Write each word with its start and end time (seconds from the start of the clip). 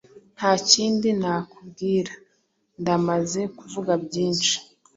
Nta 0.37 0.51
kindi 0.69 1.09
nakubwira. 1.21 2.13
Ndamaze 2.81 3.41
kuvuga 3.57 3.91
byinshi. 4.05 4.55